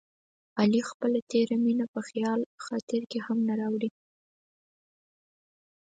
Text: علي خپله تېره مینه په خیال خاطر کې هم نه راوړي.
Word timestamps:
علي 0.59 0.81
خپله 0.89 1.19
تېره 1.31 1.55
مینه 1.63 1.85
په 1.93 1.99
خیال 2.09 2.39
خاطر 2.65 3.01
کې 3.11 3.19
هم 3.25 3.37
نه 3.47 3.53
راوړي. 3.59 3.89